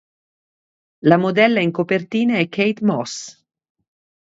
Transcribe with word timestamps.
La 1.03 1.17
modella 1.19 1.59
in 1.61 1.69
copertina 1.69 2.39
è 2.39 2.49
Kate 2.49 2.83
Moss. 2.83 3.45